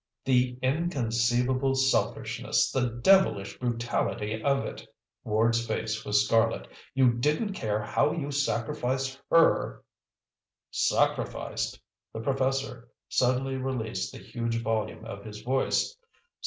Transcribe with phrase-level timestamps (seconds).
[0.25, 4.83] "The inconceivable selfishness, the devilish brutality of it!"
[5.23, 6.67] Ward's face was scarlet.
[6.95, 9.83] "You didn't care how you sacrificed her"
[10.89, 11.79] "Sacrificed!"
[12.13, 15.95] The professor suddenly released the huge volume of his voice.